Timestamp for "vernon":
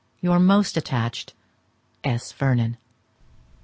2.31-2.75